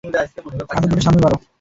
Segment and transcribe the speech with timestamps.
[0.71, 1.37] আরো জোটে সামনে বাড়ো!